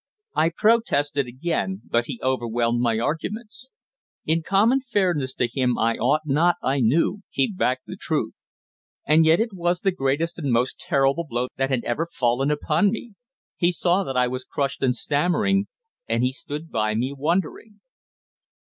[0.35, 3.69] I protested again, but he overwhelmed my arguments.
[4.25, 8.33] In common fairness to him I ought not, I knew, keep back the truth.
[9.05, 12.89] And yet it was the greatest and most terrible blow that had ever fallen upon
[12.89, 13.13] me.
[13.57, 15.67] He saw that I was crushed and stammering,
[16.09, 17.79] and he stood by me wondering.